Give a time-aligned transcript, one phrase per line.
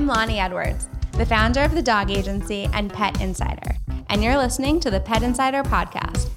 [0.00, 3.76] I'm Lonnie Edwards, the founder of the dog agency and Pet Insider,
[4.08, 6.30] and you're listening to the Pet Insider podcast.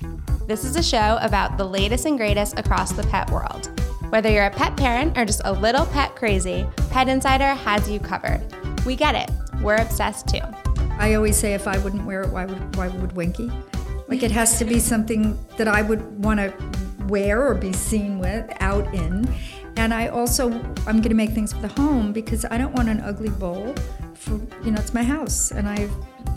[0.49, 3.71] This is a show about the latest and greatest across the pet world.
[4.09, 8.01] Whether you're a pet parent or just a little pet crazy, Pet Insider has you
[8.01, 8.41] covered.
[8.85, 9.31] We get it,
[9.61, 10.41] we're obsessed too.
[10.99, 13.49] I always say if I wouldn't wear it, why would, why would Winky?
[14.09, 16.53] Like it has to be something that I would want to
[17.07, 19.33] wear or be seen with out in.
[19.77, 20.51] And I also
[20.87, 23.73] I'm going to make things for the home because I don't want an ugly bowl
[24.15, 25.89] for you know it's my house and I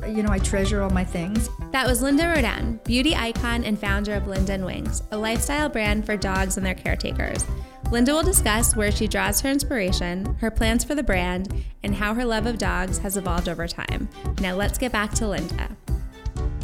[0.07, 1.49] you know I treasure all my things.
[1.73, 6.07] That was Linda Rodin, beauty icon and founder of Linda and Winks, a lifestyle brand
[6.07, 7.45] for dogs and their caretakers.
[7.91, 12.15] Linda will discuss where she draws her inspiration, her plans for the brand, and how
[12.15, 14.09] her love of dogs has evolved over time.
[14.41, 15.77] Now let's get back to Linda.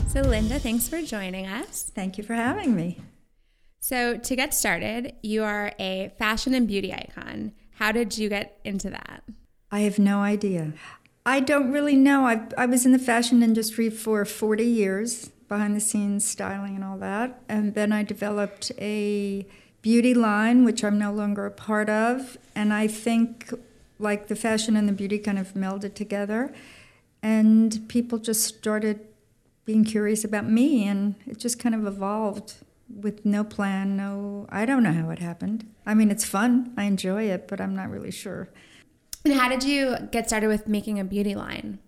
[0.09, 1.91] So, Linda, thanks for joining us.
[1.95, 2.99] Thank you for having me.
[3.85, 7.51] So, to get started, you are a fashion and beauty icon.
[7.73, 9.25] How did you get into that?
[9.73, 10.75] I have no idea.
[11.27, 12.25] I don't really know.
[12.25, 16.85] I, I was in the fashion industry for 40 years, behind the scenes styling and
[16.85, 17.43] all that.
[17.49, 19.45] And then I developed a
[19.83, 22.39] beauty line, which I'm no longer a part of.
[22.55, 23.53] And I think
[23.99, 26.55] like the fashion and the beauty kind of melded together.
[27.21, 29.01] And people just started
[29.65, 32.55] being curious about me, and it just kind of evolved
[32.95, 35.73] with no plan, no, I don't know how it happened.
[35.87, 38.51] I mean, it's fun, I enjoy it, but I'm not really sure.
[39.25, 41.79] And how did you get started with making a beauty line?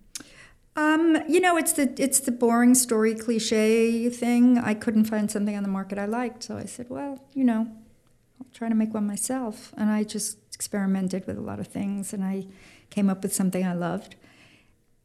[0.77, 4.57] Um, you know, it's the it's the boring story cliche thing.
[4.57, 7.67] I couldn't find something on the market I liked, so I said, well, you know,
[8.41, 9.73] I'll try to make one myself.
[9.77, 12.47] And I just experimented with a lot of things, and I
[12.89, 14.15] came up with something I loved.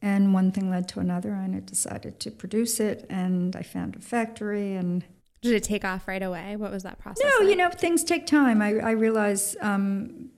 [0.01, 3.05] And one thing led to another, and I decided to produce it.
[3.09, 5.05] And I found a factory, and
[5.41, 6.55] did it take off right away?
[6.55, 7.25] What was that process?
[7.25, 7.49] No, like?
[7.49, 8.61] you know, things take time.
[8.61, 9.55] I, I realize.
[9.61, 10.29] Um,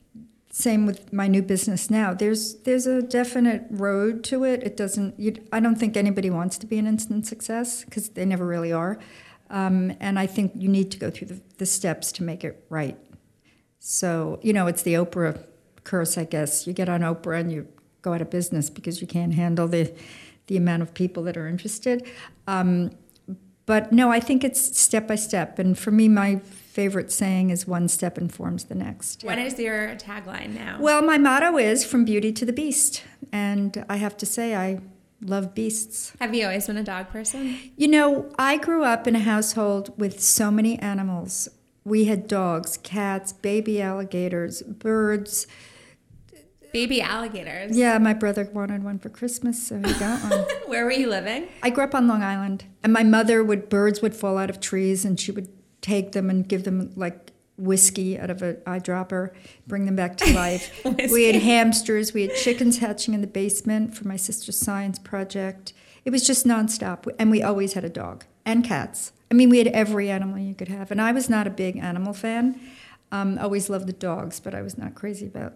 [0.50, 2.14] same with my new business now.
[2.14, 4.62] There's there's a definite road to it.
[4.62, 5.20] It doesn't.
[5.20, 8.72] You, I don't think anybody wants to be an instant success because they never really
[8.72, 9.00] are.
[9.50, 12.66] Um, and I think you need to go through the, the steps to make it
[12.70, 12.98] right.
[13.80, 15.44] So you know, it's the Oprah
[15.84, 16.68] curse, I guess.
[16.68, 17.68] You get on Oprah and you
[18.04, 19.92] go out of business because you can't handle the
[20.48, 22.08] the amount of people that are interested.
[22.48, 22.92] Um,
[23.66, 25.60] but no, I think it's step by step.
[25.60, 29.24] And for me, my favorite saying is one step informs the next.
[29.24, 30.78] What is your tagline now?
[30.80, 33.04] Well, my motto is from beauty to the beast.
[33.32, 34.80] And I have to say, I
[35.22, 36.14] love beasts.
[36.20, 37.60] Have you always been a dog person?
[37.78, 41.48] You know, I grew up in a household with so many animals.
[41.86, 45.48] We had dogs, cats, baby alligators, birds,
[46.74, 47.78] baby alligators.
[47.78, 50.40] Yeah, my brother wanted one for Christmas, so he got one.
[50.66, 51.48] Where were you living?
[51.62, 54.60] I grew up on Long Island, and my mother would birds would fall out of
[54.60, 55.48] trees, and she would
[55.82, 59.30] take them and give them like whiskey out of an eyedropper,
[59.68, 60.84] bring them back to life.
[61.12, 65.74] we had hamsters, we had chickens hatching in the basement for my sister's science project.
[66.04, 69.14] It was just nonstop, and we always had a dog and cats.
[69.32, 71.78] I mean, we had every animal you could have, and I was not a big
[71.78, 72.60] animal fan.
[73.12, 75.54] Um, always loved the dogs, but I was not crazy about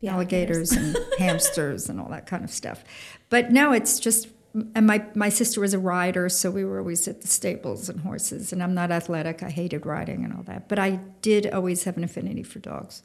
[0.00, 2.84] the alligators and hamsters and all that kind of stuff.
[3.30, 4.28] But no, it's just
[4.74, 8.00] and my my sister was a rider, so we were always at the stables and
[8.00, 8.52] horses.
[8.52, 10.68] And I'm not athletic; I hated riding and all that.
[10.68, 13.02] But I did always have an affinity for dogs.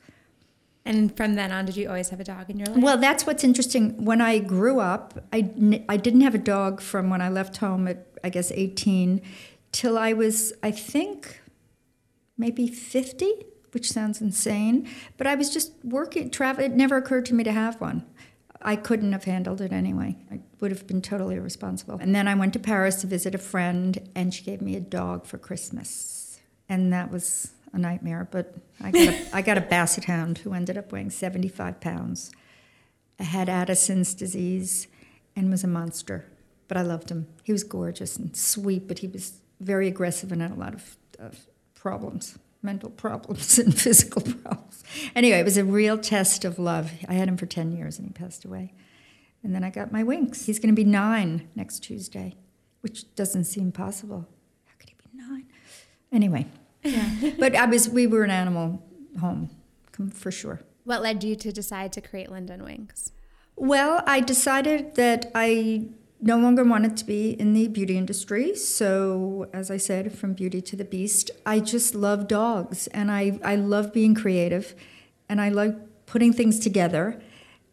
[0.85, 2.83] And from then on, did you always have a dog in your life?
[2.83, 4.03] Well, that's what's interesting.
[4.03, 5.49] When I grew up, I,
[5.87, 9.21] I didn't have a dog from when I left home at, I guess, 18
[9.71, 11.39] till I was, I think,
[12.37, 14.87] maybe 50 which sounds insane.
[15.17, 16.63] But I was just working, travel.
[16.63, 18.05] It never occurred to me to have one.
[18.61, 20.15] I couldn't have handled it anyway.
[20.31, 21.97] I would have been totally irresponsible.
[21.99, 24.79] And then I went to Paris to visit a friend, and she gave me a
[24.79, 26.39] dog for Christmas.
[26.69, 28.27] And that was a nightmare.
[28.31, 32.31] But I got a, I got a basset hound who ended up weighing 75 pounds,
[33.19, 34.87] I had Addison's disease,
[35.35, 36.25] and was a monster.
[36.67, 37.27] But I loved him.
[37.43, 40.97] He was gorgeous and sweet, but he was very aggressive and had a lot of,
[41.19, 41.45] of
[41.75, 44.83] problems mental problems and physical problems.
[45.15, 46.91] Anyway, it was a real test of love.
[47.07, 48.73] I had him for 10 years and he passed away.
[49.43, 50.45] And then I got my Winks.
[50.45, 52.35] He's going to be nine next Tuesday,
[52.81, 54.27] which doesn't seem possible.
[54.65, 55.45] How could he be nine?
[56.11, 56.47] Anyway,
[56.83, 57.31] yeah.
[57.37, 58.81] but I was, we were an animal
[59.19, 59.49] home
[60.11, 60.61] for sure.
[60.85, 63.11] What led you to decide to create Linda and Winks?
[63.55, 65.87] Well, I decided that I
[66.23, 68.55] no longer wanted to be in the beauty industry.
[68.55, 73.39] So, as I said, from beauty to the beast, I just love dogs and I,
[73.43, 74.73] I love being creative
[75.27, 75.75] and I love
[76.05, 77.21] putting things together.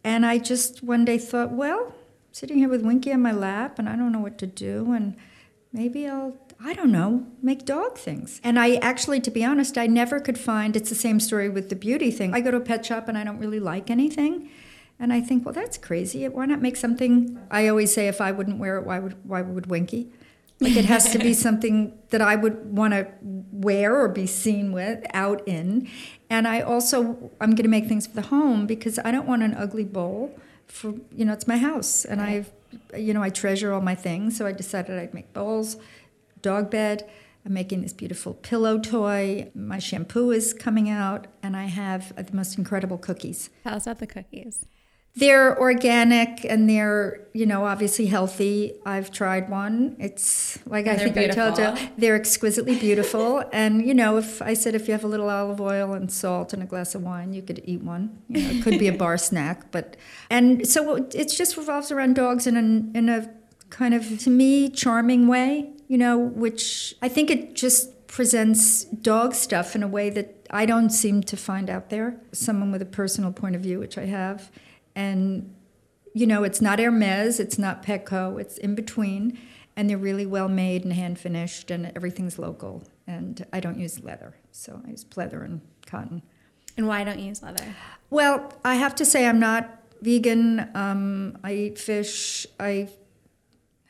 [0.02, 1.94] And I just one day thought, well,
[2.32, 5.16] sitting here with Winky on my lap and I don't know what to do and
[5.72, 8.38] maybe I'll I don't know, make dog things.
[8.44, 11.70] And I actually, to be honest, I never could find it's the same story with
[11.70, 12.34] the beauty thing.
[12.34, 14.50] I go to a pet shop and I don't really like anything.
[15.00, 16.28] And I think, well, that's crazy.
[16.28, 17.40] Why not make something?
[17.50, 20.12] I always say, if I wouldn't wear it, why would why would Winky?
[20.60, 23.08] Like it has to be something that I would want to
[23.50, 25.88] wear or be seen with out in.
[26.28, 29.42] And I also I'm going to make things for the home because I don't want
[29.42, 32.52] an ugly bowl for you know it's my house and I've
[32.96, 34.36] you know I treasure all my things.
[34.36, 35.78] So I decided I'd make bowls,
[36.42, 37.08] dog bed.
[37.46, 39.50] I'm making this beautiful pillow toy.
[39.54, 43.48] My shampoo is coming out, and I have the most incredible cookies.
[43.64, 44.66] Tell us about the cookies.
[45.16, 48.74] They're organic and they're, you know, obviously healthy.
[48.86, 49.96] I've tried one.
[49.98, 53.42] It's like And I think I told you, they're exquisitely beautiful.
[53.52, 56.52] and you know, if I said if you have a little olive oil and salt
[56.52, 58.22] and a glass of wine, you could eat one.
[58.28, 59.96] You know, it could be a bar snack, but
[60.30, 63.28] and so it it just revolves around dogs in a in a
[63.68, 65.72] kind of to me charming way.
[65.88, 70.66] You know, which I think it just presents dog stuff in a way that I
[70.66, 72.20] don't seem to find out there.
[72.30, 74.50] Someone with a personal point of view, which I have
[74.94, 75.54] and
[76.14, 79.38] you know it's not Hermes, it's not Petco, it's in between,
[79.76, 82.82] and they're really well made and hand finished, and everything's local.
[83.06, 86.22] And I don't use leather, so I use pleather and cotton.
[86.76, 87.64] And why don't you use leather?
[88.10, 90.70] Well, I have to say I'm not vegan.
[90.74, 92.46] Um, I eat fish.
[92.58, 92.88] I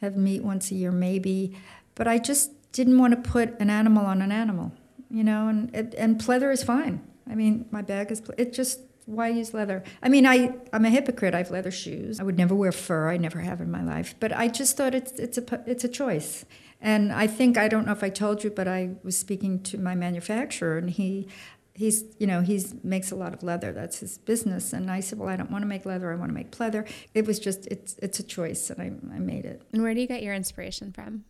[0.01, 1.57] have meat once a year, maybe,
[1.95, 4.73] but I just didn't want to put an animal on an animal,
[5.11, 5.49] you know.
[5.49, 7.03] And and, pleather is fine.
[7.29, 8.23] I mean, my bag is.
[8.39, 9.83] It just why use leather?
[10.03, 11.35] I mean, I I'm a hypocrite.
[11.35, 12.21] I have leather shoes.
[12.21, 13.09] I would never wear fur.
[13.11, 14.15] I never have in my life.
[14.21, 16.45] But I just thought it's it's a it's a choice.
[16.81, 19.79] And I think I don't know if I told you, but I was speaking to
[19.79, 21.29] my manufacturer, and he
[21.75, 25.19] he's you know he's makes a lot of leather that's his business and i said
[25.19, 27.65] well i don't want to make leather i want to make pleather it was just
[27.69, 30.35] it's it's a choice and i, I made it And where do you get your
[30.35, 31.25] inspiration from?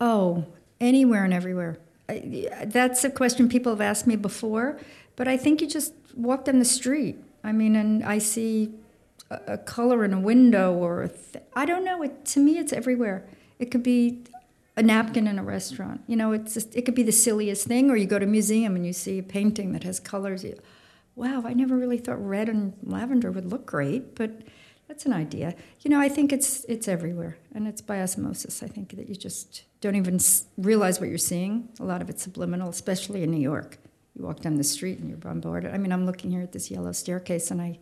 [0.00, 0.44] oh
[0.80, 1.78] anywhere and everywhere
[2.08, 4.78] I, that's a question people have asked me before
[5.16, 8.72] but i think you just walk down the street i mean and i see
[9.30, 12.58] a, a color in a window or a th- i don't know it to me
[12.58, 13.26] it's everywhere
[13.58, 14.24] it could be
[14.76, 16.02] a napkin in a restaurant.
[16.06, 18.28] You know, it's just, it could be the silliest thing, or you go to a
[18.28, 20.44] museum and you see a painting that has colors.
[20.44, 20.58] You,
[21.14, 24.42] wow, I never really thought red and lavender would look great, but
[24.88, 25.54] that's an idea.
[25.80, 28.62] You know, I think it's it's everywhere, and it's by osmosis.
[28.62, 30.18] I think that you just don't even
[30.58, 31.68] realize what you're seeing.
[31.80, 33.78] A lot of it's subliminal, especially in New York.
[34.14, 35.74] You walk down the street and you're bombarded.
[35.74, 37.78] I mean, I'm looking here at this yellow staircase, and I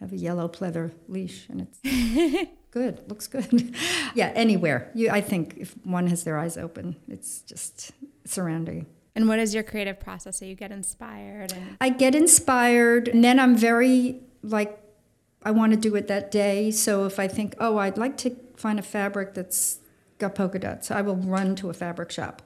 [0.00, 3.02] have a yellow pleather leash, and it's good.
[3.08, 3.74] Looks good.
[4.14, 4.90] yeah, anywhere.
[4.94, 7.92] You, I think if one has their eyes open, it's just
[8.24, 8.86] surrounding.
[9.14, 10.38] And what is your creative process?
[10.38, 14.78] So you get inspired and I get inspired, and then I'm very like,
[15.42, 16.70] I want to do it that day.
[16.70, 19.78] So if I think, oh, I'd like to find a fabric that's
[20.18, 22.42] got polka dots, I will run to a fabric shop.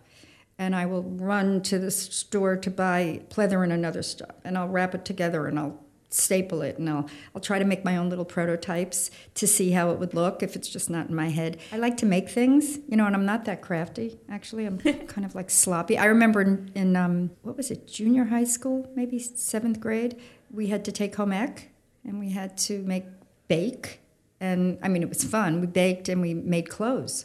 [0.60, 4.68] And I will run to the store to buy pleather and another stuff, and I'll
[4.68, 5.80] wrap it together and I'll
[6.10, 9.90] staple it and I'll I'll try to make my own little prototypes to see how
[9.90, 11.58] it would look if it's just not in my head.
[11.72, 14.18] I like to make things, you know, and I'm not that crafty.
[14.28, 15.96] Actually, I'm kind of like sloppy.
[15.96, 20.20] I remember in, in um, what was it, junior high school, maybe seventh grade,
[20.50, 21.70] we had to take home ec
[22.04, 23.04] and we had to make
[23.48, 24.00] bake,
[24.40, 25.60] and I mean it was fun.
[25.60, 27.24] We baked and we made clothes.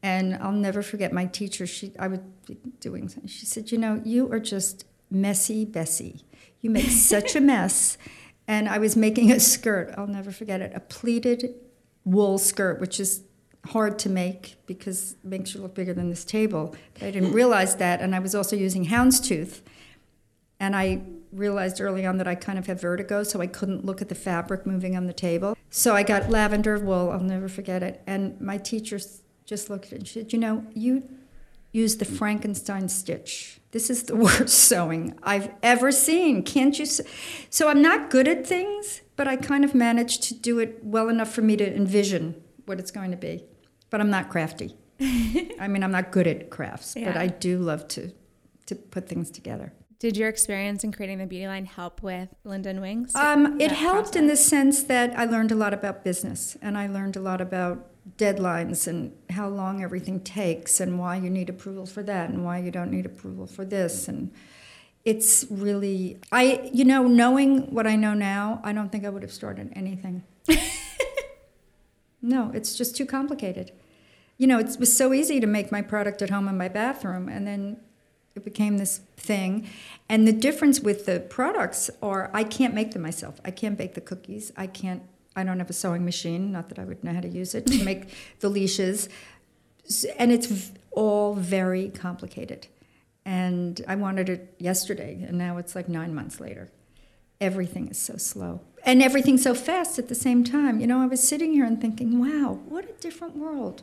[0.00, 1.66] And I'll never forget my teacher.
[1.66, 2.20] She, I was
[2.80, 3.28] doing something.
[3.28, 6.24] She said, "You know, you are just messy, Bessie.
[6.60, 7.98] You make such a mess."
[8.46, 9.94] And I was making a skirt.
[9.98, 10.72] I'll never forget it.
[10.74, 11.54] A pleated
[12.04, 13.22] wool skirt, which is
[13.66, 16.74] hard to make because it makes you look bigger than this table.
[16.94, 19.60] But I didn't realize that, and I was also using houndstooth.
[20.60, 24.02] And I realized early on that I kind of have vertigo, so I couldn't look
[24.02, 25.56] at the fabric moving on the table.
[25.70, 27.10] So I got lavender wool.
[27.10, 28.02] I'll never forget it.
[28.06, 28.98] And my teacher
[29.44, 31.08] just looked at it and she said, "You know, you
[31.72, 33.60] use the Frankenstein stitch.
[33.72, 36.42] This is the worst sewing I've ever seen.
[36.42, 37.00] Can't you?" s-"
[37.50, 41.08] So I'm not good at things, but I kind of managed to do it well
[41.08, 42.34] enough for me to envision
[42.66, 43.44] what it's going to be.
[43.90, 44.76] But I'm not crafty.
[45.00, 48.12] I mean, I'm not good at crafts, but I do love to
[48.66, 49.72] to put things together.
[49.98, 53.14] did your experience in creating the beauty line help with Linda and Winks?
[53.16, 56.86] Um, it helped in the sense that I learned a lot about business and I
[56.86, 61.86] learned a lot about deadlines and how long everything takes and why you need approval
[61.86, 64.32] for that and why you don't need approval for this and
[65.04, 69.22] it's really I you know knowing what I know now I don't think I would
[69.22, 70.24] have started anything.
[72.22, 73.72] no, it's just too complicated.
[74.36, 77.28] You know, it was so easy to make my product at home in my bathroom
[77.28, 77.80] and then
[78.34, 79.68] it became this thing.
[80.08, 83.40] And the difference with the products are I can't make them myself.
[83.44, 84.52] I can't bake the cookies.
[84.56, 85.02] I can't
[85.38, 87.66] I don't have a sewing machine, not that I would know how to use it
[87.66, 88.02] to make
[88.40, 89.08] the leashes.
[90.18, 92.66] And it's all very complicated.
[93.24, 96.70] And I wanted it yesterday and now it's like 9 months later.
[97.40, 100.80] everything is so slow and everything so fast at the same time.
[100.80, 103.82] You know, I was sitting here and thinking, wow, what a different world.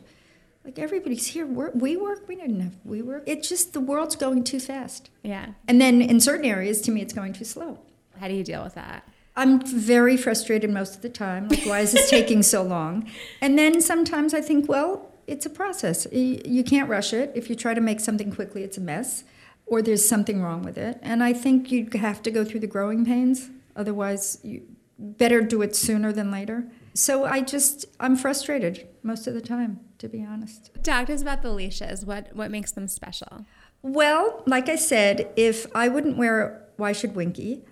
[0.64, 1.46] Like everybody's here.
[1.46, 2.26] We're, we work.
[2.26, 3.22] We didn't have we work.
[3.26, 5.10] It's just the world's going too fast.
[5.22, 5.46] Yeah.
[5.68, 7.78] And then in certain areas, to me, it's going too slow.
[8.18, 9.08] How do you deal with that?
[9.36, 11.48] I'm very frustrated most of the time.
[11.48, 13.08] Like, why is this taking so long?
[13.40, 16.06] And then sometimes I think, well, it's a process.
[16.12, 17.32] You can't rush it.
[17.34, 19.24] If you try to make something quickly, it's a mess,
[19.66, 20.98] or there's something wrong with it.
[21.02, 23.50] And I think you have to go through the growing pains.
[23.74, 24.62] Otherwise, you
[24.98, 26.64] better do it sooner than later.
[26.94, 30.70] So I just I'm frustrated most of the time, to be honest.
[30.82, 32.06] Talk to us about the leashes.
[32.06, 33.44] What what makes them special?
[33.82, 37.64] Well, like I said, if I wouldn't wear it, why should Winky?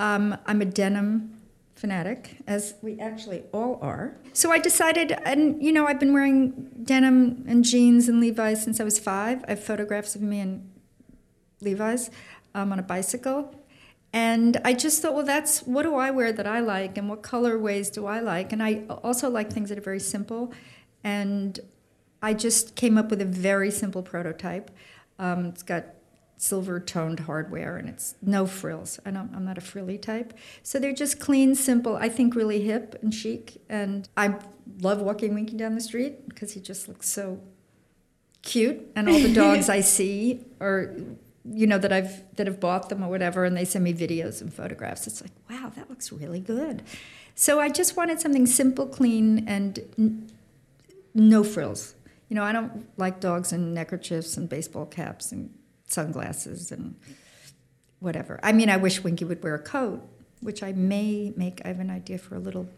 [0.00, 1.36] Um, I'm a denim
[1.74, 4.16] fanatic, as we actually all are.
[4.32, 8.80] So I decided, and you know, I've been wearing denim and jeans and Levi's since
[8.80, 9.44] I was five.
[9.46, 10.70] I have photographs of me in
[11.60, 12.10] Levi's
[12.54, 13.54] um, on a bicycle.
[14.12, 17.22] And I just thought, well, that's what do I wear that I like, and what
[17.22, 18.54] colorways do I like?
[18.54, 20.52] And I also like things that are very simple.
[21.04, 21.60] And
[22.22, 24.70] I just came up with a very simple prototype.
[25.18, 25.84] Um, it's got
[26.40, 28.98] silver toned hardware and it's no frills.
[29.04, 30.32] I don't, I'm not a frilly type.
[30.62, 33.60] So they're just clean, simple, I think really hip and chic.
[33.68, 34.36] And I
[34.80, 37.40] love walking Winky down the street because he just looks so
[38.40, 38.80] cute.
[38.96, 40.96] And all the dogs I see are,
[41.44, 44.40] you know, that I've that have bought them or whatever, and they send me videos
[44.40, 45.06] and photographs.
[45.06, 46.82] It's like, wow, that looks really good.
[47.34, 50.30] So I just wanted something simple, clean, and n-
[51.14, 51.94] no frills.
[52.30, 55.52] You know, I don't like dogs in neckerchiefs and baseball caps and
[55.92, 56.96] sunglasses and
[58.00, 58.40] whatever.
[58.42, 60.02] I mean, I wish Winky would wear a coat,
[60.40, 61.60] which I may make.
[61.64, 62.68] I have an idea for a little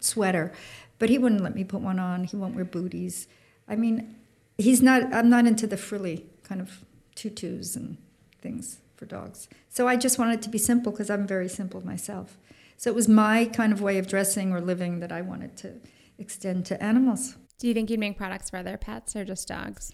[0.00, 0.52] sweater,
[0.98, 2.24] but he wouldn't let me put one on.
[2.24, 3.26] He won't wear booties.
[3.68, 4.16] I mean,
[4.58, 5.12] he's not.
[5.12, 7.98] I'm not into the frilly kind of tutus and
[8.40, 9.48] things for dogs.
[9.68, 12.38] So I just wanted it to be simple because I'm very simple myself.
[12.76, 15.74] So it was my kind of way of dressing or living that I wanted to
[16.18, 17.36] extend to animals.
[17.58, 19.92] Do you think you'd make products for other pets or just dogs?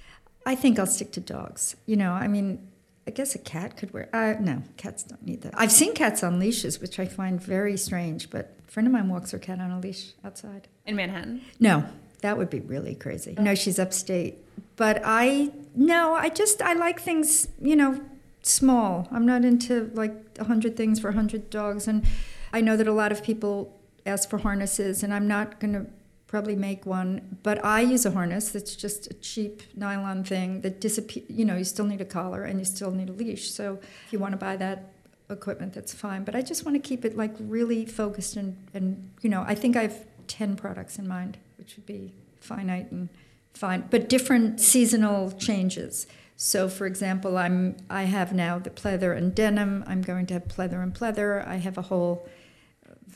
[0.49, 1.77] I think I'll stick to dogs.
[1.85, 2.67] You know, I mean,
[3.07, 4.09] I guess a cat could wear.
[4.15, 5.53] Uh, no, cats don't need that.
[5.55, 8.31] I've seen cats on leashes, which I find very strange.
[8.31, 11.43] But a friend of mine walks her cat on a leash outside in Manhattan.
[11.61, 11.85] No,
[12.23, 13.35] that would be really crazy.
[13.39, 14.39] No, she's upstate.
[14.77, 17.49] But I no, I just I like things.
[17.61, 18.01] You know,
[18.41, 19.07] small.
[19.13, 22.07] I'm not into like a hundred things for a hundred dogs, and
[22.55, 25.87] I know that a lot of people ask for harnesses, and I'm not going to
[26.29, 27.39] probably make one.
[27.43, 31.25] But I use a harness that's just a cheap nylon thing that disappear.
[31.29, 33.51] You know, you still need a collar and you still need a leash.
[33.51, 34.93] So if you want to buy that
[35.31, 36.23] equipment, that's fine.
[36.23, 39.57] But I just want to keep it like really focused and and you know, I
[39.57, 43.09] think I have ten products in mind, which would be finite and
[43.55, 46.07] fine, but different seasonal changes.
[46.37, 49.83] So, for example, I'm I have now the pleather and denim.
[49.87, 51.45] I'm going to have pleather and pleather.
[51.47, 52.29] I have a whole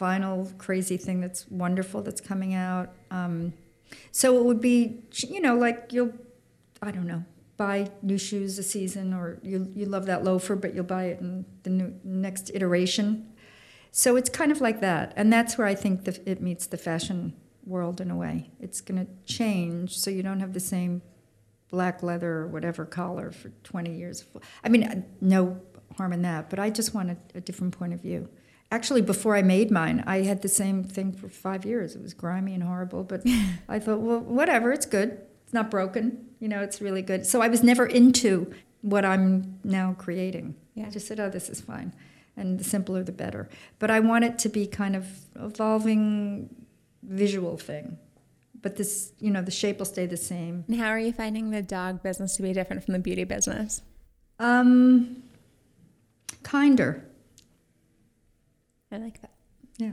[0.03, 2.91] vinyl crazy thing that's wonderful that's coming out.
[3.11, 3.53] Um,
[4.11, 6.13] so it would be, you know, like you'll,
[6.83, 7.25] I don't know,
[7.57, 11.21] buy new shoes a season, or you you love that loafer, but you'll buy it
[11.21, 13.33] in the new, next iteration.
[13.93, 16.79] So it's kind of like that, and that's where I think the, it meets the
[16.79, 18.51] fashion world in a way.
[18.59, 21.03] It's going to change, so you don't have the same
[21.71, 24.25] black leather or whatever collar for 20 years.
[24.65, 25.61] I mean, no
[25.97, 28.29] harm in that, but I just want a, a different point of view
[28.73, 31.95] actually before I made mine, I had the same thing for five years.
[31.95, 33.23] It was grimy and horrible, but
[33.69, 35.21] I thought, well, whatever, it's good.
[35.45, 36.27] It's not broken.
[36.41, 37.27] You know, it's really good.
[37.27, 40.57] So I was never into what I'm now creating.
[40.75, 40.87] Yeah.
[40.87, 41.95] I just said, oh, this is fine.
[42.35, 43.49] And the simpler, the better.
[43.79, 46.49] But I want it to be kind of evolving
[47.03, 47.99] visual thing.
[48.63, 50.65] But this, you know, the shape will stay the same.
[50.67, 53.83] And how are you finding the dog business to be different from the beauty business?
[54.39, 55.25] Um,
[56.43, 57.05] kinder
[58.93, 59.33] I like that.
[59.79, 59.93] Yeah.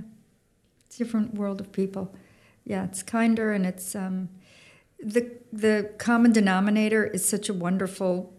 [0.85, 2.13] It's a different world of people.
[2.65, 4.29] Yeah, it's kinder and it's um,
[4.99, 8.33] the the common denominator is such a wonderful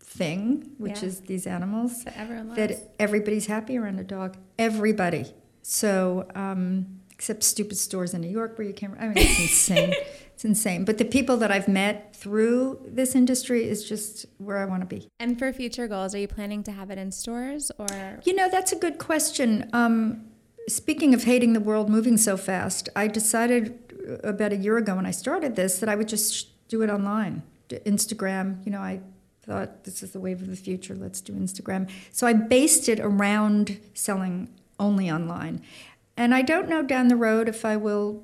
[0.00, 1.08] thing, which yeah.
[1.08, 2.56] is these animals that.
[2.56, 4.36] That everybody's happy around a dog.
[4.58, 5.32] Everybody.
[5.62, 8.94] So um, except stupid stores in New York where you can't.
[8.98, 9.94] I mean, it's insane.
[10.38, 10.84] It's insane.
[10.84, 14.86] But the people that I've met through this industry is just where I want to
[14.86, 15.08] be.
[15.18, 18.20] And for future goals, are you planning to have it in stores or?
[18.22, 19.68] You know, that's a good question.
[19.72, 20.28] Um,
[20.68, 25.06] speaking of hating the world moving so fast, I decided about a year ago when
[25.06, 28.64] I started this that I would just do it online, Instagram.
[28.64, 29.00] You know, I
[29.42, 30.94] thought this is the wave of the future.
[30.94, 31.90] Let's do Instagram.
[32.12, 35.62] So I based it around selling only online.
[36.16, 38.22] And I don't know down the road if I will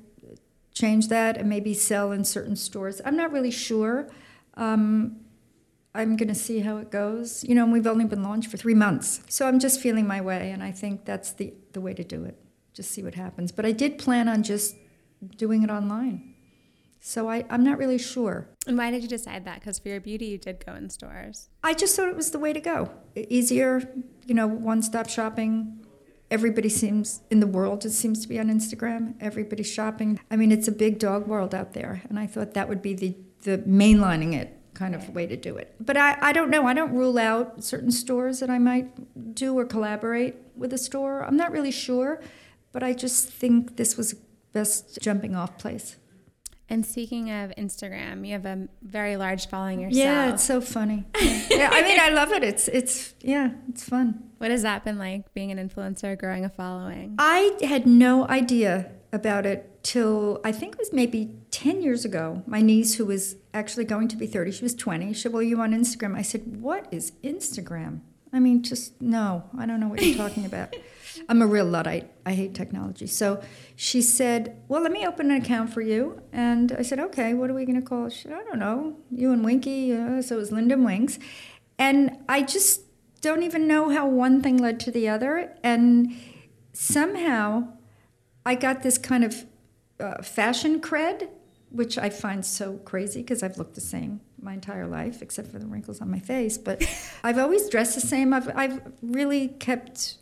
[0.75, 3.01] change that and maybe sell in certain stores.
[3.03, 4.07] I'm not really sure.
[4.53, 5.21] Um,
[5.95, 7.43] I'm going to see how it goes.
[7.43, 9.21] You know, and we've only been launched for three months.
[9.27, 12.25] So I'm just feeling my way, and I think that's the, the way to do
[12.25, 12.37] it.
[12.73, 13.51] Just see what happens.
[13.51, 14.75] But I did plan on just
[15.37, 16.33] doing it online.
[16.99, 18.49] So I, I'm not really sure.
[18.67, 19.59] And why did you decide that?
[19.59, 21.49] Because for your beauty, you did go in stores.
[21.63, 22.89] I just thought it was the way to go.
[23.15, 23.87] Easier,
[24.25, 25.84] you know, one stop shopping.
[26.35, 29.13] Everybody seems in the world, it seems to be on Instagram.
[29.21, 30.19] Everybody's shopping.
[30.29, 32.01] I mean, it's a big dog world out there.
[32.09, 35.55] And I thought that would be the, the mainlining it kind of way to do
[35.55, 35.73] it.
[35.79, 36.67] But I, I don't know.
[36.67, 41.23] I don't rule out certain stores that I might do or collaborate with a store.
[41.23, 42.19] I'm not really sure.
[42.73, 44.17] But I just think this was the
[44.51, 45.95] best jumping off place.
[46.67, 50.03] And speaking of Instagram, you have a very large following yourself.
[50.03, 51.05] Yeah, it's so funny.
[51.21, 52.43] yeah, I mean, I love it.
[52.43, 54.31] It's it's yeah, it's fun.
[54.39, 57.15] What has that been like being an influencer, growing a following?
[57.19, 62.43] I had no idea about it till I think it was maybe 10 years ago.
[62.47, 65.43] My niece, who was actually going to be 30, she was 20, she said, Well,
[65.43, 66.17] you on Instagram?
[66.17, 68.01] I said, What is Instagram?
[68.33, 70.75] I mean, just no, I don't know what you're talking about.
[71.29, 72.11] I'm a real Luddite.
[72.25, 73.07] I hate technology.
[73.07, 73.41] So
[73.75, 76.21] she said, Well, let me open an account for you.
[76.31, 78.13] And I said, Okay, what are we going to call it?
[78.13, 78.97] She said, I don't know.
[79.11, 79.93] You and Winky.
[79.93, 81.19] Uh, so it was Linda Winks.
[81.77, 82.81] And I just
[83.21, 85.55] don't even know how one thing led to the other.
[85.63, 86.15] And
[86.73, 87.67] somehow
[88.45, 89.45] I got this kind of
[89.99, 91.29] uh, fashion cred,
[91.69, 95.59] which I find so crazy because I've looked the same my entire life, except for
[95.59, 96.57] the wrinkles on my face.
[96.57, 96.83] But
[97.23, 98.33] I've always dressed the same.
[98.33, 100.17] I've, I've really kept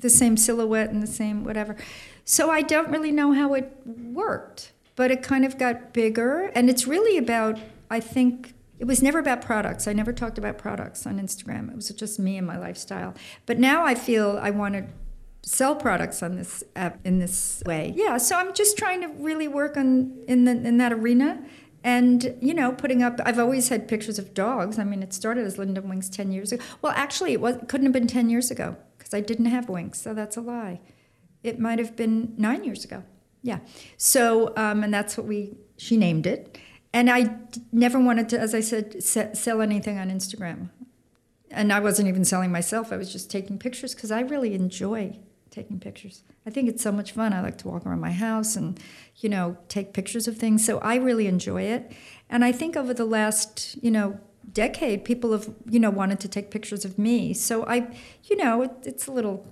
[0.00, 1.76] the same silhouette and the same whatever.
[2.24, 6.50] So I don't really know how it worked, but it kind of got bigger.
[6.54, 7.58] And it's really about,
[7.90, 9.86] I think, it was never about products.
[9.86, 11.70] I never talked about products on Instagram.
[11.70, 13.14] It was just me and my lifestyle.
[13.46, 14.86] But now I feel I want to
[15.42, 17.92] sell products on this app in this way.
[17.94, 21.44] Yeah, so I'm just trying to really work on in the in that arena
[21.82, 25.46] and you know putting up i've always had pictures of dogs i mean it started
[25.46, 28.50] as linda winks 10 years ago well actually it was, couldn't have been 10 years
[28.50, 28.76] ago
[29.10, 30.80] because I didn't have Winks, so that's a lie.
[31.42, 33.02] It might have been nine years ago.
[33.42, 33.60] Yeah.
[33.96, 36.58] So, um, and that's what we, she named it.
[36.92, 37.36] And I
[37.72, 40.70] never wanted to, as I said, se- sell anything on Instagram.
[41.50, 45.18] And I wasn't even selling myself, I was just taking pictures because I really enjoy
[45.50, 46.22] taking pictures.
[46.46, 47.32] I think it's so much fun.
[47.32, 48.78] I like to walk around my house and,
[49.16, 50.64] you know, take pictures of things.
[50.64, 51.90] So I really enjoy it.
[52.28, 54.20] And I think over the last, you know,
[54.52, 57.34] decade, people have, you know, wanted to take pictures of me.
[57.34, 57.88] So I,
[58.24, 59.46] you know, it, it's a little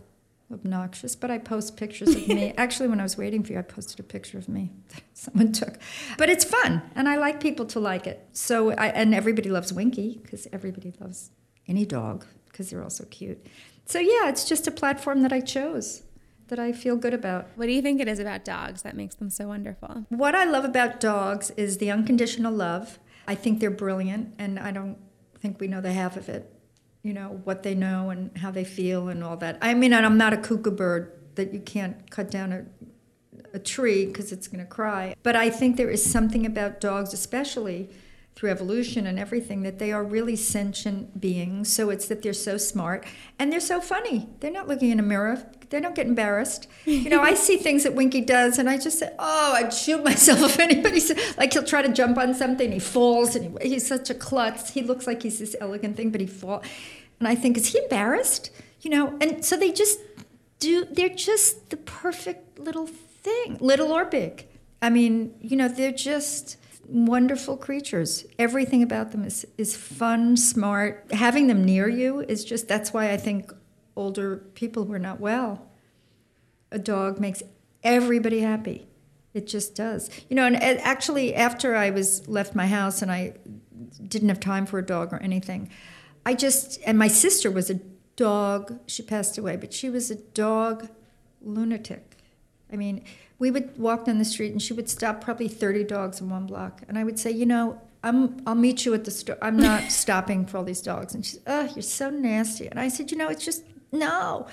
[0.53, 2.53] obnoxious, but I post pictures of me.
[2.59, 5.53] Actually, when I was waiting for you, I posted a picture of me that someone
[5.53, 5.79] took.
[6.17, 8.27] But it's fun, and I like people to like it.
[8.33, 11.31] So, I, and everybody loves Winky because everybody loves
[11.67, 13.47] any dog because they're all so cute.
[13.85, 16.03] So, yeah, it's just a platform that I chose
[16.49, 17.47] that I feel good about.
[17.57, 20.07] What do you think it is about dogs that makes them so wonderful?
[20.09, 24.73] What I love about dogs is the unconditional love I think they're brilliant, and I
[24.73, 24.97] don't
[25.39, 26.51] think we know the half of it.
[27.03, 29.59] You know what they know and how they feel and all that.
[29.61, 32.65] I mean, I'm not a cuckoo bird that you can't cut down a,
[33.55, 35.15] a tree because it's going to cry.
[35.23, 37.91] But I think there is something about dogs, especially
[38.39, 41.73] through evolution and everything, that they are really sentient beings.
[41.73, 43.05] So it's that they're so smart
[43.37, 44.29] and they're so funny.
[44.39, 45.45] They're not looking in a mirror.
[45.71, 46.69] They don't get embarrassed.
[46.85, 50.05] You know, I see things that Winky does, and I just say, "Oh, I'd shoot
[50.05, 53.71] myself if anybody said." Like he'll try to jump on something, he falls, and he,
[53.71, 54.71] he's such a klutz.
[54.71, 56.65] He looks like he's this elegant thing, but he falls.
[57.19, 58.51] And I think, is he embarrassed?
[58.83, 59.99] You know, and so they just
[60.61, 60.85] do.
[60.85, 64.47] They're just the perfect little thing, little or big.
[64.81, 66.57] I mean, you know, they're just
[66.89, 68.27] wonderful creatures.
[68.39, 71.07] Everything about them is, is fun, smart.
[71.13, 73.53] Having them near you is just, that's why I think
[73.95, 75.69] older people who are not well,
[76.73, 77.43] a dog makes
[77.83, 78.87] everybody happy.
[79.35, 80.11] It just does.
[80.29, 83.35] You know, and actually, after I was left my house and I
[84.07, 85.71] didn't have time for a dog or anything,
[86.25, 87.81] I just, and my sister was a
[88.17, 90.89] dog, she passed away, but she was a dog
[91.41, 92.08] lunatic.
[92.73, 93.05] I mean,
[93.39, 96.47] we would walk down the street and she would stop probably 30 dogs in one
[96.47, 96.83] block.
[96.89, 99.39] And I would say, you know, I'm, I'll meet you at the store.
[99.43, 101.15] I'm not stopping for all these dogs.
[101.15, 102.67] And she's, oh, you're so nasty.
[102.67, 104.47] And I said, you know, it's just, no.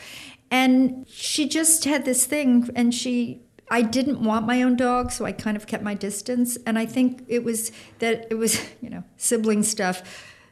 [0.51, 5.25] And she just had this thing and she, I didn't want my own dog, so
[5.25, 6.57] I kind of kept my distance.
[6.67, 10.03] And I think it was that it was, you know, sibling stuff.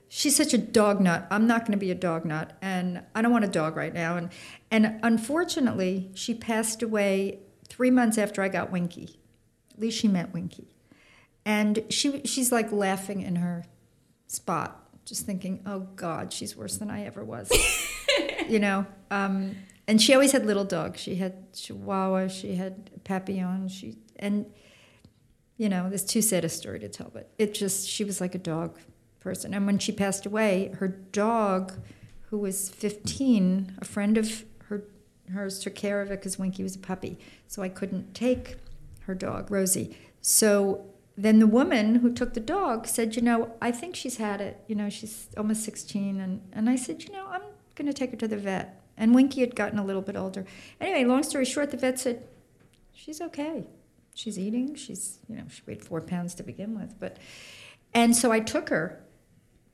[0.09, 1.27] She's such a dog nut.
[1.31, 3.93] I'm not going to be a dog nut, and I don't want a dog right
[3.93, 4.15] now.
[4.15, 4.29] And
[4.69, 7.39] and unfortunately, she passed away
[7.73, 9.19] three months after I got Winky.
[9.73, 10.75] At least she met Winky.
[11.43, 13.65] And she she's like laughing in her
[14.27, 17.51] spot, just thinking, "Oh God, she's worse than I ever was."
[18.47, 18.85] you know.
[19.09, 19.55] Um,
[19.87, 21.01] and she always had little dogs.
[21.01, 22.27] She had Chihuahua.
[22.27, 23.67] She had Papillon.
[23.67, 24.45] She and
[25.57, 28.35] you know, there's too sad a story to tell, but it just she was like
[28.35, 28.77] a dog
[29.19, 29.53] person.
[29.53, 31.73] And when she passed away, her dog,
[32.29, 34.45] who was 15, a friend of
[35.31, 37.17] hers took care of it because Winky was a puppy.
[37.47, 38.57] So I couldn't take
[39.01, 39.97] her dog, Rosie.
[40.21, 40.85] So
[41.17, 44.63] then the woman who took the dog said, you know, I think she's had it.
[44.67, 46.19] You know, she's almost 16.
[46.19, 47.43] And, and I said, you know, I'm
[47.75, 48.81] going to take her to the vet.
[48.97, 50.45] And Winky had gotten a little bit older.
[50.79, 52.23] Anyway, long story short, the vet said,
[52.93, 53.65] she's okay.
[54.15, 54.75] She's eating.
[54.75, 56.99] She's, you know, she weighed four pounds to begin with.
[56.99, 57.17] But,
[57.93, 59.03] and so I took her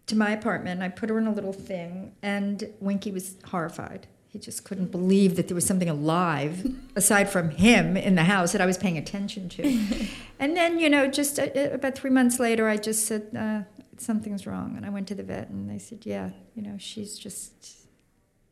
[0.08, 0.82] to my apartment.
[0.82, 4.08] I put her in a little thing, and Winky was horrified.
[4.32, 8.52] He just couldn't believe that there was something alive aside from him in the house
[8.52, 10.08] that I was paying attention to.
[10.40, 13.62] and then, you know, just uh, uh, about three months later, I just said, uh,
[13.98, 14.76] something's wrong.
[14.78, 17.88] And I went to the vet, and they said, yeah, you know, she's just,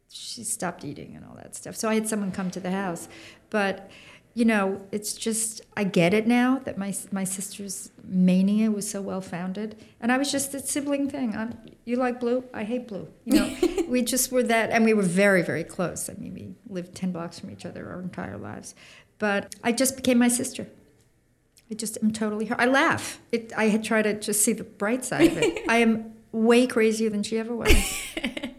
[0.10, 1.76] she stopped eating and all that stuff.
[1.76, 3.08] So I had someone come to the house.
[3.52, 3.92] But
[4.38, 9.02] you know, it's just I get it now that my my sister's mania was so
[9.02, 11.36] well founded, and I was just a sibling thing.
[11.36, 13.08] I'm, you like blue, I hate blue.
[13.26, 13.56] You know,
[13.88, 16.10] we just were that, and we were very very close.
[16.10, 18.76] I mean, we lived ten blocks from each other our entire lives,
[19.18, 20.68] but I just became my sister.
[21.70, 22.60] I just am totally her.
[22.60, 23.20] I laugh.
[23.32, 25.64] It, I had tried to just see the bright side of it.
[25.70, 27.74] I am way crazier than she ever was.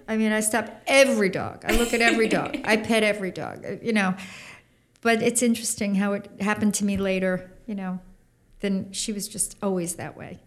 [0.09, 1.65] I mean, I stop every dog.
[1.67, 2.59] I look at every dog.
[2.65, 3.65] I pet every dog.
[3.65, 4.15] Uh, you know
[5.01, 8.01] but it's interesting how it happened to me later, you know.
[8.61, 10.41] Then she was just always that way.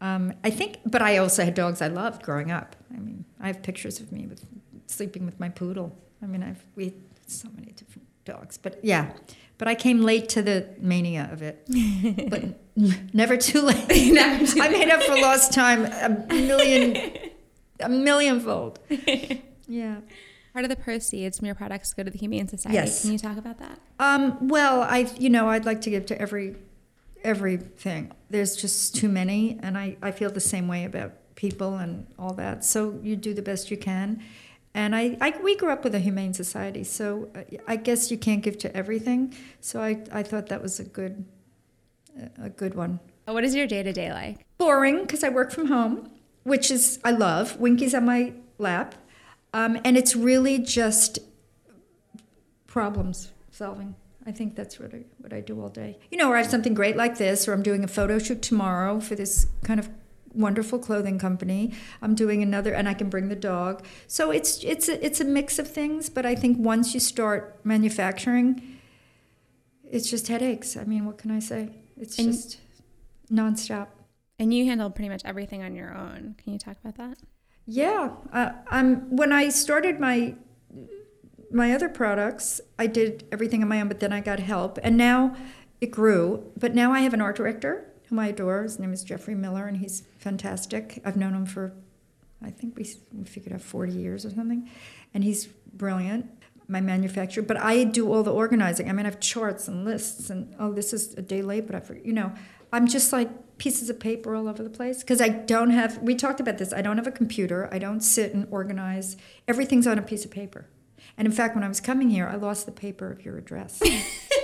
[0.00, 2.76] Um, I think, but I also had dogs I loved growing up.
[2.94, 4.44] I mean, I have pictures of me with
[4.86, 5.96] sleeping with my poodle.
[6.22, 6.94] I mean, I've we had
[7.26, 9.12] so many different dogs, but yeah.
[9.58, 11.66] But I came late to the mania of it,
[12.30, 12.44] but
[13.12, 13.88] never too late.
[14.12, 17.12] never too I made up for lost time a million,
[17.80, 18.78] a millionfold.
[19.66, 19.96] Yeah.
[20.52, 22.76] Part of the proceeds from your products go to the Humane Society.
[22.76, 23.02] Yes.
[23.02, 23.78] Can you talk about that?
[23.98, 26.56] Um, well, I you know I'd like to give to every
[27.24, 28.12] everything.
[28.30, 32.34] There's just too many, and I, I feel the same way about people and all
[32.34, 32.64] that.
[32.64, 34.22] So you do the best you can.
[34.74, 37.30] And I, I we grew up with a humane society, so
[37.66, 39.34] I guess you can't give to everything.
[39.60, 41.24] So I, I thought that was a good
[42.40, 43.00] a good one.
[43.24, 44.44] What is your day to day like?
[44.58, 46.10] Boring because I work from home,
[46.44, 47.58] which is I love.
[47.58, 48.94] Winky's on my lap.
[49.52, 51.18] Um, and it's really just
[52.66, 53.94] problems solving.
[54.28, 55.98] I think that's what I, what I do all day.
[56.10, 58.42] You know, or I have something great like this, or I'm doing a photo shoot
[58.42, 59.88] tomorrow for this kind of
[60.34, 61.72] wonderful clothing company.
[62.02, 63.86] I'm doing another, and I can bring the dog.
[64.06, 66.10] So it's it's a, it's a mix of things.
[66.10, 68.78] But I think once you start manufacturing,
[69.90, 70.76] it's just headaches.
[70.76, 71.70] I mean, what can I say?
[71.96, 72.58] It's and, just
[73.32, 73.88] nonstop.
[74.38, 76.34] And you handle pretty much everything on your own.
[76.36, 77.18] Can you talk about that?
[77.64, 79.16] Yeah, uh, I'm.
[79.16, 80.34] When I started my
[81.50, 84.96] my other products, I did everything on my own, but then I got help, and
[84.96, 85.36] now
[85.80, 86.50] it grew.
[86.58, 88.62] But now I have an art director whom I adore.
[88.62, 91.00] His name is Jeffrey Miller, and he's fantastic.
[91.04, 91.72] I've known him for,
[92.42, 92.84] I think we,
[93.24, 94.68] figured out 40 years or something,
[95.14, 96.30] and he's brilliant.
[96.70, 98.90] My manufacturer, but I do all the organizing.
[98.90, 101.74] I mean, I have charts and lists, and oh, this is a day late, but
[101.74, 102.30] I, you know,
[102.74, 106.14] I'm just like pieces of paper all over the place because I don't have, we
[106.14, 107.68] talked about this, I don't have a computer.
[107.72, 109.16] I don't sit and organize.
[109.46, 110.66] Everything's on a piece of paper.
[111.18, 113.82] And in fact, when I was coming here, I lost the paper of your address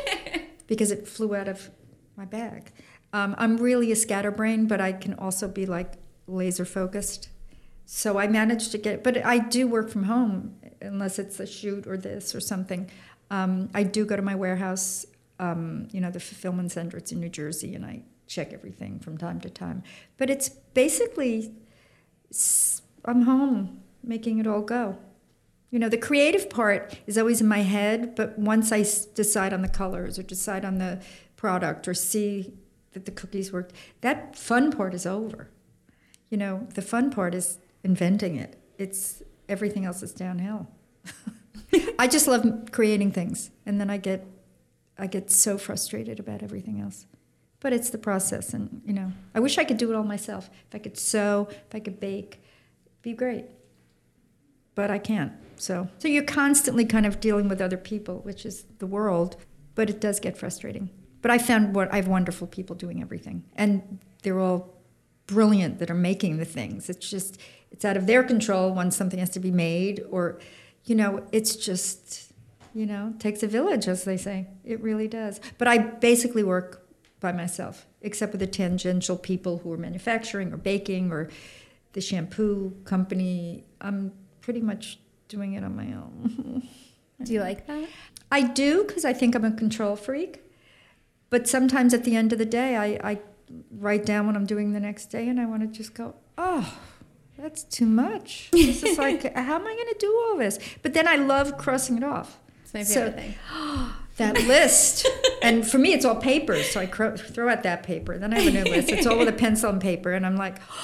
[0.67, 1.71] because it flew out of
[2.17, 2.73] my bag.
[3.13, 5.95] Um, I'm really a scatterbrain, but I can also be like
[6.27, 7.29] laser focused.
[7.87, 11.87] So I managed to get, but I do work from home unless it's a shoot
[11.87, 12.91] or this or something.
[13.31, 15.07] Um, I do go to my warehouse,
[15.39, 16.97] um, you know, the fulfillment center.
[16.97, 19.83] It's in New Jersey, and I check everything from time to time.
[20.17, 21.53] But it's basically,
[23.05, 24.99] I'm home making it all go.
[25.75, 28.85] You know, the creative part is always in my head, but once I
[29.17, 31.01] decide on the colors or decide on the
[31.35, 32.55] product or see
[32.93, 35.51] that the cookies worked, that fun part is over.
[36.31, 38.57] You know, the fun part is inventing it.
[38.79, 40.69] It's everything else is downhill.
[41.99, 44.25] I just love creating things, and then I get,
[44.97, 47.07] I get so frustrated about everything else
[47.59, 50.51] but it's the process and you know i wish i could do it all myself
[50.69, 52.43] if i could sew if i could bake
[52.85, 53.47] it'd be great
[54.75, 55.33] but i can't.
[55.57, 59.37] So so you're constantly kind of dealing with other people which is the world
[59.75, 60.91] but it does get frustrating.
[61.23, 64.75] But i found what i have wonderful people doing everything and they're all
[65.27, 66.91] brilliant that are making the things.
[66.91, 70.39] It's just it's out of their control when something has to be made or
[70.85, 72.33] you know it's just
[72.75, 74.49] you know takes a village as they say.
[74.65, 75.41] It really does.
[75.59, 76.87] But i basically work
[77.21, 81.31] by myself, except with the tangential people who are manufacturing or baking or
[81.95, 83.65] the shampoo company.
[83.81, 84.13] I'm
[84.45, 86.69] pretty much doing it on my own.
[87.23, 87.89] do you like that?
[88.31, 90.43] I do because I think I'm a control freak.
[91.31, 93.19] But sometimes at the end of the day, I, I
[93.71, 96.79] write down what I'm doing the next day and I want to just go, oh,
[97.39, 98.51] that's too much.
[98.53, 100.59] It's just like, how am I going to do all this?
[100.83, 102.39] But then I love crossing it off.
[102.63, 103.35] It's my So- favorite thing.
[104.17, 105.07] That list.
[105.43, 106.71] and for me, it's all papers.
[106.71, 108.17] So I cro- throw out that paper.
[108.19, 108.89] Then I have a new list.
[108.91, 110.13] It's all with a pencil and paper.
[110.13, 110.57] And I'm like,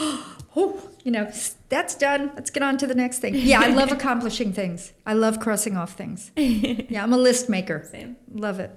[0.56, 1.30] oh, you know,
[1.68, 2.32] that's done.
[2.34, 3.34] Let's get on to the next thing.
[3.36, 4.92] Yeah, I love accomplishing things.
[5.06, 6.30] I love crossing off things.
[6.36, 7.86] Yeah, I'm a list maker.
[7.90, 8.16] Same.
[8.32, 8.70] Love it.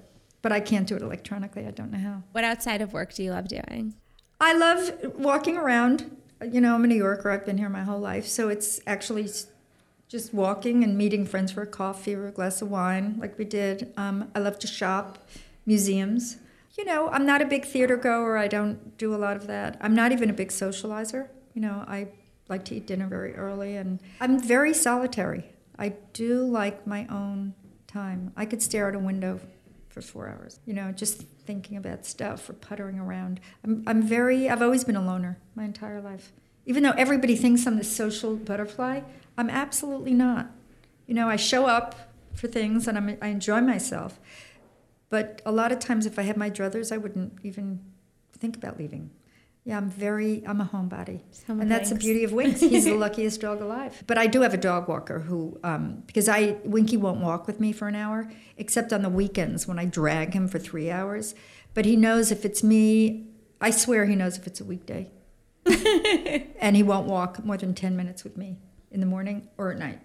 [0.43, 1.65] But I can't do it electronically.
[1.65, 2.23] I don't know how.
[2.33, 3.95] What outside of work do you love doing?
[4.39, 6.15] I love walking around.
[6.43, 7.31] You know, I'm a New Yorker.
[7.31, 8.27] I've been here my whole life.
[8.27, 9.29] So it's actually
[10.13, 13.43] just walking and meeting friends for a coffee or a glass of wine, like we
[13.43, 13.91] did.
[13.97, 15.28] Um, I love to shop,
[15.65, 16.38] museums.
[16.78, 18.38] You know, I'm not a big theater goer.
[18.38, 19.76] I don't do a lot of that.
[19.82, 21.30] I'm not even a big socializer.
[21.56, 22.10] You know, I
[22.47, 25.45] like to eat dinner very early, and I'm very solitary.
[25.80, 27.56] I do like my own
[27.88, 28.34] time.
[28.38, 29.39] I could stare out a window
[29.89, 33.39] for four hours, you know, just thinking about stuff or puttering around.
[33.63, 36.32] I'm, I'm very, I've always been a loner my entire life.
[36.67, 39.02] Even though everybody thinks I'm the social butterfly,
[39.37, 40.51] I'm absolutely not.
[41.07, 41.95] You know, I show up
[42.33, 44.19] for things and I'm, I enjoy myself.
[45.09, 47.79] But a lot of times, if I had my druthers, I wouldn't even
[48.37, 49.11] think about leaving.
[49.63, 51.21] Yeah, I'm very, I'm a homebody.
[51.47, 52.59] And that's the beauty of Winks.
[52.59, 54.03] He's the luckiest dog alive.
[54.07, 57.59] But I do have a dog walker who, um, because I Winky won't walk with
[57.59, 61.33] me for an hour, except on the weekends when I drag him for three hours.
[61.73, 63.27] But he knows if it's me.
[63.61, 65.09] I swear he knows if it's a weekday,
[65.65, 68.57] and he won't walk more than ten minutes with me
[68.93, 69.99] in the morning or at night.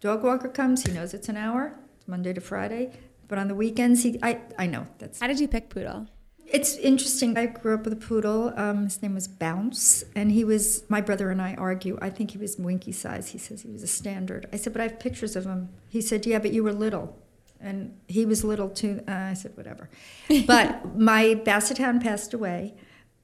[0.00, 0.84] Dog walker comes.
[0.84, 1.74] He knows it's an hour.
[1.96, 2.92] It's Monday to Friday.
[3.28, 6.08] But on the weekends, he I I know that's How did you pick Poodle?
[6.44, 7.38] it's interesting.
[7.38, 8.52] I grew up with a poodle.
[8.56, 10.84] Um, his name was Bounce, and he was.
[10.90, 11.98] My brother and I argue.
[12.02, 13.28] I think he was Winky size.
[13.28, 14.46] He says he was a standard.
[14.52, 15.70] I said, but I have pictures of him.
[15.88, 17.16] He said, yeah, but you were little,
[17.58, 19.00] and he was little too.
[19.08, 19.88] Uh, I said, whatever.
[20.46, 22.74] But my Basset Hound passed away,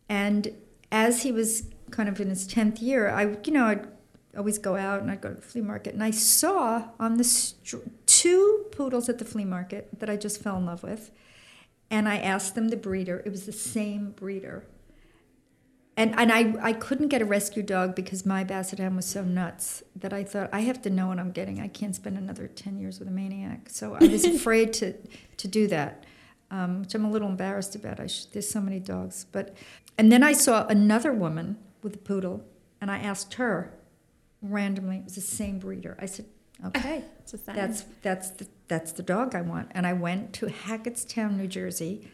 [0.09, 0.53] and
[0.91, 3.87] as he was kind of in his tenth year, I, you know, I'd
[4.39, 7.53] always go out and I'd go to the flea market, and I saw on the
[8.07, 11.11] two poodles at the flea market that I just fell in love with
[11.91, 13.23] and I asked them the breeder.
[13.25, 14.67] It was the same breeder.
[15.97, 19.25] And, and I, I couldn't get a rescue dog because my Basset Hound was so
[19.25, 21.61] nuts that I thought, I have to know what I'm getting.
[21.61, 23.69] I can't spend another 10 years with a maniac.
[23.69, 24.95] So I was afraid to,
[25.39, 26.05] to do that,
[26.53, 27.99] um, which I'm a little embarrassed about.
[27.99, 29.27] I sh- there's so many dogs.
[29.33, 29.57] But,
[29.97, 32.45] and then I saw another woman with a poodle,
[32.81, 33.73] and I asked her
[34.43, 35.97] randomly, it was the same breeder.
[36.01, 36.27] I said,
[36.67, 37.05] okay.
[37.21, 37.57] It's a sign.
[37.57, 39.71] That's that's the, that's the dog I want.
[39.73, 42.09] And I went to Hackettstown, New Jersey,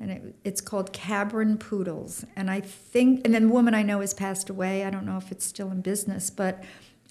[0.00, 2.24] and it, it's called Cabron Poodles.
[2.36, 4.84] And I think, and then the woman I know has passed away.
[4.84, 6.62] I don't know if it's still in business, but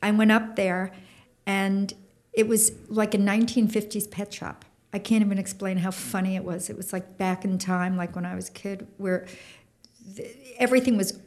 [0.02, 0.92] I went up there,
[1.46, 1.94] and
[2.34, 4.66] it was like a 1950s pet shop.
[4.94, 6.70] I can't even explain how funny it was.
[6.70, 9.26] It was like back in time, like when I was a kid, where
[10.16, 11.18] th- everything was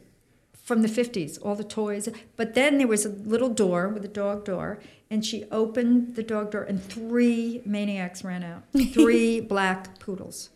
[0.65, 2.09] from the 50s, all the toys.
[2.35, 4.79] But then there was a little door with a dog door,
[5.11, 8.63] and she opened the dog door, and three maniacs ran out.
[8.91, 10.49] Three black poodles.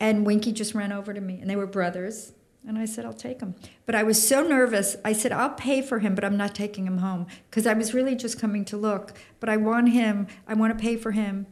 [0.00, 2.32] And Winky just ran over to me, and they were brothers.
[2.66, 3.54] And I said, I'll take him.
[3.84, 4.96] But I was so nervous.
[5.04, 7.26] I said, I'll pay for him, but I'm not taking him home.
[7.50, 9.12] Because I was really just coming to look.
[9.38, 11.46] But I want him, I want to pay for him,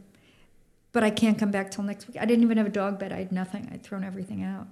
[0.91, 2.17] but I can't come back till next week.
[2.19, 3.11] I didn't even have a dog bed.
[3.11, 3.69] I had nothing.
[3.71, 4.67] I'd thrown everything out.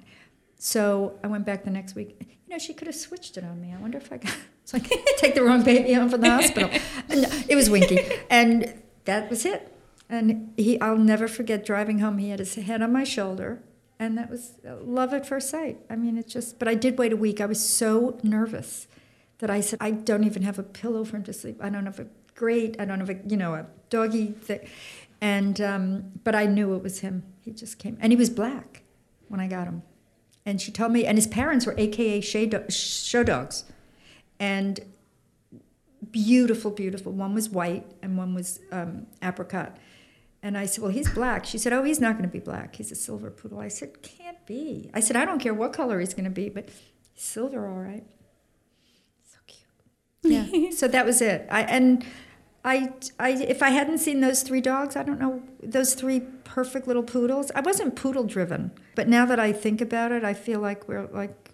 [0.57, 2.15] So I went back the next week.
[2.47, 3.73] You know, she could have switched it on me.
[3.73, 6.69] I wonder if I got it's like take the wrong baby home from the hospital.
[7.09, 9.73] And it was Winky, and that was it.
[10.09, 12.17] And he, I'll never forget driving home.
[12.17, 13.61] He had his head on my shoulder,
[13.97, 15.77] and that was love at first sight.
[15.89, 16.59] I mean, it just.
[16.59, 17.39] But I did wait a week.
[17.39, 18.87] I was so nervous
[19.39, 21.59] that I said, I don't even have a pillow for him to sleep.
[21.61, 22.75] I don't have a grate.
[22.79, 24.67] I don't have a you know a doggy thing.
[25.21, 27.23] And um, but I knew it was him.
[27.41, 28.83] He just came, and he was black
[29.29, 29.81] when I got him.
[30.47, 33.65] And she told me, and his parents were AKA show, dogs,
[34.39, 34.79] and
[36.09, 37.11] beautiful, beautiful.
[37.11, 39.75] One was white and one was um, apricot.
[40.41, 41.45] And I said, Well, he's black.
[41.45, 42.77] She said, Oh, he's not going to be black.
[42.77, 43.59] He's a silver poodle.
[43.59, 44.89] I said, Can't be.
[44.93, 46.69] I said, I don't care what color he's going to be, but
[47.13, 48.05] silver, all right.
[49.25, 50.53] So cute.
[50.53, 50.71] Yeah.
[50.77, 51.45] so that was it.
[51.51, 52.05] I and
[52.63, 56.87] I, I, if I hadn't seen those three dogs, I don't know those three perfect
[56.87, 57.51] little poodles.
[57.55, 61.07] I wasn't poodle driven, but now that I think about it, I feel like we're
[61.07, 61.51] like,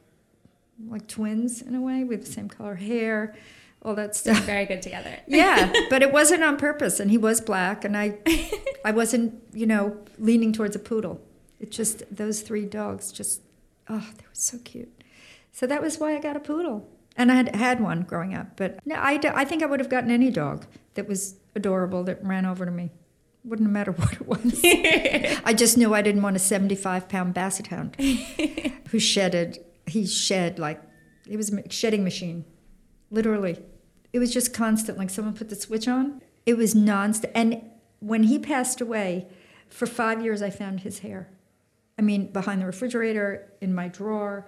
[0.88, 2.04] like twins in a way.
[2.04, 3.36] We have the same color hair,
[3.84, 4.40] all that stuff.
[4.44, 5.20] Very good together.
[5.28, 8.18] Yeah, but it wasn't on purpose, and he was black, and I,
[8.86, 11.22] I wasn't, you know, leaning towards a poodle.
[11.60, 13.42] It just those three dogs just,
[13.88, 15.04] oh, they were so cute.
[15.52, 18.58] So that was why I got a poodle, and I had had one growing up.
[18.58, 22.24] But no, I, I think I would have gotten any dog that was adorable that
[22.24, 22.92] ran over to me.
[23.44, 24.62] Wouldn't matter what it was.
[25.46, 27.96] I just knew I didn't want a seventy-five pound basset hound
[28.90, 29.60] who shedded.
[29.86, 30.82] He shed like
[31.28, 32.46] It was a shedding machine,
[33.12, 33.60] literally.
[34.14, 36.22] It was just constant, like someone put the switch on.
[36.46, 37.32] It was nonstop.
[37.34, 37.62] And
[38.00, 39.28] when he passed away,
[39.70, 41.30] for five years I found his hair.
[41.98, 44.48] I mean, behind the refrigerator, in my drawer.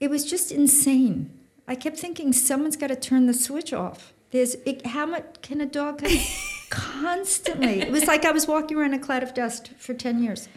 [0.00, 1.38] It was just insane.
[1.66, 4.12] I kept thinking someone's got to turn the switch off.
[4.30, 6.02] There's it, how much can a dog
[6.70, 7.80] constantly?
[7.80, 10.48] It was like I was walking around a cloud of dust for ten years.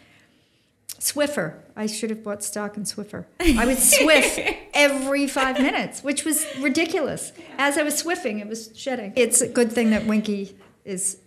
[0.99, 1.55] Swiffer.
[1.75, 3.25] I should have bought stock in Swiffer.
[3.39, 4.37] I would swiff
[4.75, 7.31] every five minutes, which was ridiculous.
[7.57, 9.13] As I was swiffing, it was shedding.
[9.15, 10.55] It's a good thing that Winky
[10.85, 11.17] is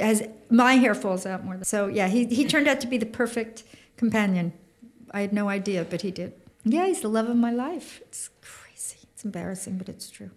[0.00, 1.58] as my hair falls out more.
[1.62, 3.64] So yeah, he he turned out to be the perfect
[3.96, 4.52] companion.
[5.12, 6.32] I had no idea, but he did.
[6.64, 8.00] Yeah, he's the love of my life.
[8.02, 8.98] It's crazy.
[9.12, 10.30] It's embarrassing, but it's true.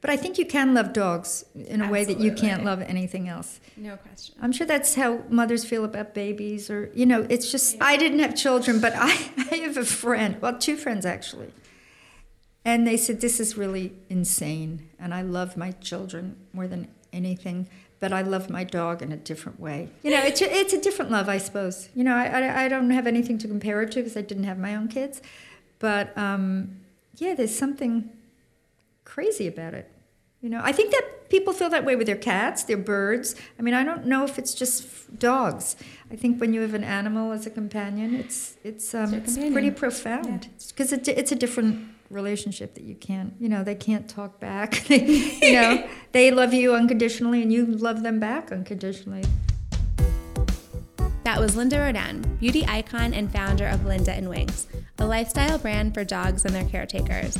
[0.00, 1.90] But I think you can love dogs in a Absolutely.
[1.90, 3.60] way that you can't love anything else.
[3.76, 4.34] No question.
[4.40, 8.20] I'm sure that's how mothers feel about babies, or, you know, it's just, I didn't
[8.20, 9.10] have children, but I,
[9.50, 11.52] I have a friend, well, two friends actually.
[12.64, 14.88] And they said, This is really insane.
[14.98, 17.68] And I love my children more than anything,
[18.00, 19.88] but I love my dog in a different way.
[20.02, 21.88] You know, it's a, it's a different love, I suppose.
[21.94, 24.44] You know, I, I, I don't have anything to compare it to because I didn't
[24.44, 25.22] have my own kids.
[25.78, 26.76] But um,
[27.16, 28.10] yeah, there's something
[29.04, 29.90] crazy about it.
[30.40, 33.34] You know, I think that people feel that way with their cats, their birds.
[33.58, 35.76] I mean, I don't know if it's just dogs.
[36.10, 39.70] I think when you have an animal as a companion, it's it's, um, it's pretty
[39.70, 40.98] profound because yeah.
[40.98, 43.34] it's, it's a different relationship that you can't.
[43.38, 44.88] You know, they can't talk back.
[44.90, 49.24] you know, they love you unconditionally, and you love them back unconditionally.
[51.24, 54.66] That was Linda Rodin, beauty icon and founder of Linda and Winks,
[54.98, 57.38] a lifestyle brand for dogs and their caretakers.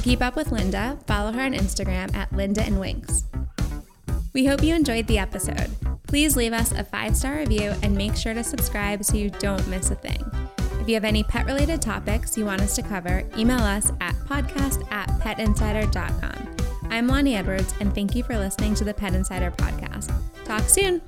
[0.00, 3.24] To keep up with Linda, follow her on Instagram at Linda and Winks.
[4.32, 5.68] We hope you enjoyed the episode.
[6.06, 9.68] Please leave us a five star review and make sure to subscribe so you don't
[9.68, 10.24] miss a thing.
[10.80, 14.14] If you have any pet related topics you want us to cover, email us at
[14.24, 16.56] podcast at petinsider.com.
[16.90, 20.10] I'm Lonnie Edwards, and thank you for listening to the Pet Insider podcast.
[20.46, 21.02] Talk soon.